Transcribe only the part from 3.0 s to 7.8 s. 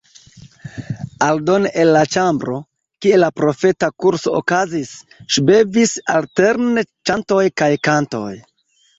kie la profeta kurso okazis, ŝvebis alterne ĉantoj kaj